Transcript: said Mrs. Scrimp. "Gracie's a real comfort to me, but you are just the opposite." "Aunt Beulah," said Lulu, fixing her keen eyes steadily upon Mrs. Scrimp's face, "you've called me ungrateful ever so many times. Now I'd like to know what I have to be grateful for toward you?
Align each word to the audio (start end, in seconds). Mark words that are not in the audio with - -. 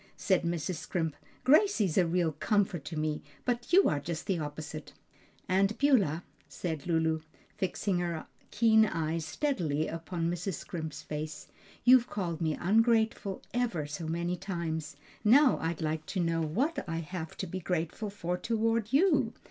said 0.17 0.41
Mrs. 0.41 0.77
Scrimp. 0.77 1.15
"Gracie's 1.43 1.95
a 1.95 2.07
real 2.07 2.31
comfort 2.31 2.83
to 2.85 2.97
me, 2.97 3.21
but 3.45 3.71
you 3.71 3.87
are 3.87 3.99
just 3.99 4.25
the 4.25 4.39
opposite." 4.39 4.93
"Aunt 5.47 5.77
Beulah," 5.77 6.23
said 6.49 6.87
Lulu, 6.87 7.21
fixing 7.59 7.99
her 7.99 8.25
keen 8.49 8.87
eyes 8.87 9.25
steadily 9.27 9.87
upon 9.87 10.27
Mrs. 10.27 10.55
Scrimp's 10.55 11.03
face, 11.03 11.49
"you've 11.83 12.09
called 12.09 12.41
me 12.41 12.57
ungrateful 12.59 13.43
ever 13.53 13.85
so 13.85 14.07
many 14.07 14.35
times. 14.35 14.95
Now 15.23 15.59
I'd 15.59 15.81
like 15.83 16.07
to 16.07 16.19
know 16.19 16.41
what 16.41 16.83
I 16.89 16.97
have 16.97 17.37
to 17.37 17.45
be 17.45 17.59
grateful 17.59 18.09
for 18.09 18.39
toward 18.39 18.91
you? 18.91 19.35